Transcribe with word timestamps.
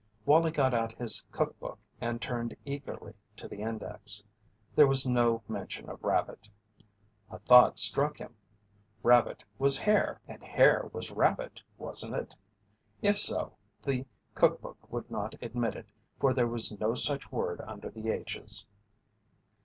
Wallie 0.25 0.49
got 0.49 0.73
out 0.73 0.93
his 0.97 1.23
cook 1.31 1.59
book 1.59 1.77
and 2.01 2.19
turned 2.19 2.57
eagerly 2.65 3.13
to 3.35 3.47
the 3.47 3.61
index. 3.61 4.23
There 4.75 4.87
was 4.87 5.07
no 5.07 5.43
mention 5.47 5.87
of 5.91 6.03
rabbit. 6.03 6.49
A 7.29 7.37
thought 7.37 7.77
struck 7.77 8.17
him 8.17 8.35
rabbit 9.03 9.43
was 9.59 9.77
hare 9.77 10.19
and 10.27 10.41
hare 10.41 10.89
was 10.91 11.11
rabbit, 11.11 11.61
wasn't 11.77 12.15
it? 12.15 12.35
If 13.03 13.19
so, 13.19 13.53
the 13.83 14.07
cook 14.33 14.59
book 14.59 14.91
would 14.91 15.11
not 15.11 15.35
admit 15.39 15.75
it, 15.75 15.91
for 16.19 16.33
there 16.33 16.47
was 16.47 16.79
no 16.79 16.95
such 16.95 17.31
word 17.31 17.61
under 17.61 17.91
the 17.91 18.09
H's. 18.09 18.65